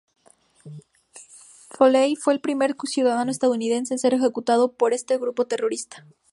Foley 1.69 2.15
fue 2.15 2.33
el 2.33 2.41
primer 2.41 2.75
ciudadano 2.85 3.29
estadounidense 3.29 3.93
en 3.93 3.99
ser 3.99 4.15
ejecutado 4.15 4.71
por 4.73 4.93
este 4.93 5.19
grupo 5.19 5.45
terrorista. 5.45 6.07